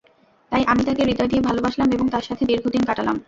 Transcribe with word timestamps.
তাই 0.51 0.63
আমি 0.67 0.81
তাকে 0.83 1.01
হৃদয় 1.03 1.27
দিয়ে 1.27 1.41
ভালবাসলাম 1.41 1.89
এবং 1.91 2.05
তার 2.09 2.23
সাথে 2.23 2.43
দীর্ঘদিন 2.45 2.83
কাটালাম। 2.85 3.17